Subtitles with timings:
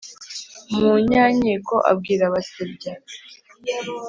[0.77, 2.93] munyankiko abwira basebya